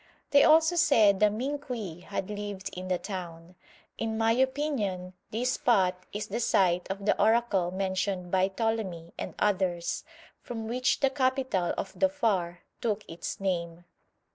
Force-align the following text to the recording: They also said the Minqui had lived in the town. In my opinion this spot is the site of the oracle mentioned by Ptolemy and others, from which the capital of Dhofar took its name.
They 0.31 0.43
also 0.43 0.77
said 0.77 1.19
the 1.19 1.27
Minqui 1.29 2.01
had 2.05 2.31
lived 2.31 2.71
in 2.75 2.87
the 2.87 2.97
town. 2.97 3.53
In 3.99 4.17
my 4.17 4.31
opinion 4.31 5.13
this 5.29 5.51
spot 5.53 6.07
is 6.11 6.25
the 6.25 6.39
site 6.39 6.89
of 6.89 7.05
the 7.05 7.15
oracle 7.21 7.69
mentioned 7.69 8.31
by 8.31 8.47
Ptolemy 8.47 9.13
and 9.19 9.35
others, 9.37 10.03
from 10.41 10.67
which 10.67 11.01
the 11.01 11.11
capital 11.11 11.75
of 11.77 11.93
Dhofar 11.93 12.61
took 12.81 13.07
its 13.07 13.39
name. 13.39 13.85